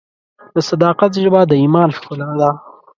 [0.53, 2.49] د صداقت ژبه د ایمان ښکلا ده.